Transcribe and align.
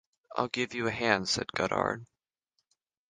"I'll 0.35 0.47
give 0.47 0.73
you 0.73 0.87
a 0.87 0.91
hand," 0.91 1.29
said 1.29 1.51
Goddard. 1.51 2.07